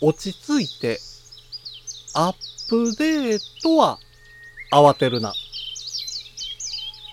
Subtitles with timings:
[0.00, 0.98] 落ち着いて、
[2.14, 2.34] アッ
[2.68, 3.98] プデートは
[4.70, 5.32] 慌てるな。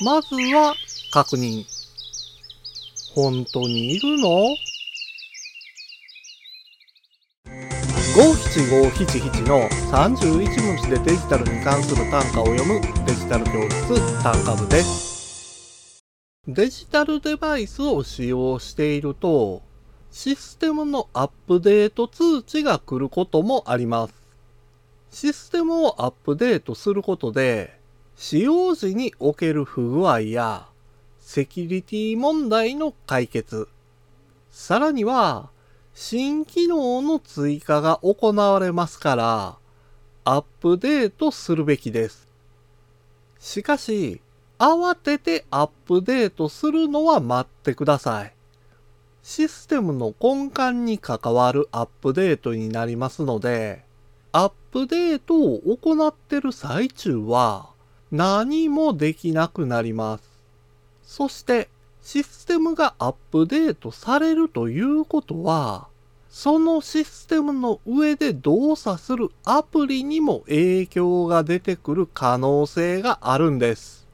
[0.02, 0.76] まずは
[1.12, 1.66] 確認。
[3.16, 4.56] 本当にいるの？
[8.16, 16.04] 五七五七七の31文字でデジタルに関する単価を読むデジタル教室単価部です。
[16.48, 19.62] デジタルデバイスを使用していると、
[20.14, 24.14] システムのアップデート通知が来ることもあります。
[25.10, 27.80] システムをアップデートすることで、
[28.16, 30.68] 使用時における不具合や、
[31.20, 33.68] セキュリティ問題の解決、
[34.52, 35.50] さらには、
[35.96, 39.58] 新機能の追加が行われますから、
[40.26, 42.28] アップデートするべきです。
[43.40, 44.22] しかし、
[44.60, 48.34] 慌ててアップデートするのは待ってください。
[49.24, 53.86] システムの根幹に関わるアップデートになりますので、
[54.34, 57.70] アップデートを行ってる最中は
[58.12, 60.24] 何もできなくなります。
[61.04, 61.70] そして
[62.02, 65.88] システムがアップデートされるということは、
[66.30, 74.06] そのシステムの上で動作するアプリにも影響が出てくる可能性があるんです。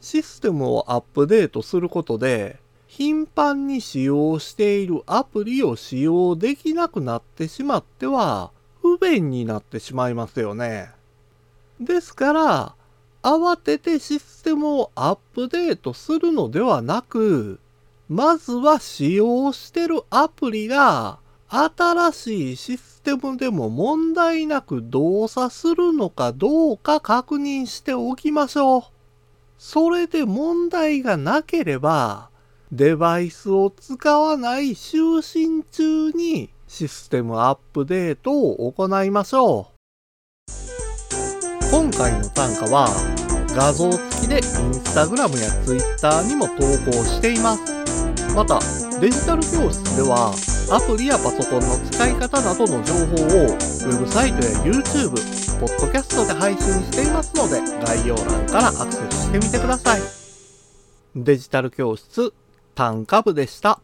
[0.00, 2.61] システムをアップデートすることで、
[2.94, 8.50] 頻繁に使用しているアプリを使用できなくなってしまっては
[8.82, 10.90] 不便になってしまいますよね。
[11.80, 12.74] ですから、
[13.22, 17.60] 慌ててシステムをアップデートするのではなく、
[18.10, 21.18] まずは使用してるアプリが
[21.48, 28.82] 新しいシステムでも問題なく動作するのかどうか確認しておきましょう。
[29.56, 32.28] それで問題がなければ、
[32.72, 39.68] デバイスを使わない就寝中にシステムアップデートを行いましょ
[40.48, 40.50] う。
[41.70, 42.88] 今回の単価は
[43.54, 47.60] 画像付きでインスタグラムやツイッターにも投稿しています。
[48.34, 48.58] また、
[48.98, 50.32] デジタル教室では
[50.72, 55.10] アプリやパソコンの使い方などの情報をウェブサイトや YouTube、
[55.60, 60.00] ポッドキャストで配信していますので概要欄からアクセスしてみてください。
[61.14, 62.32] デジタル教室
[62.74, 63.80] タンカブでした。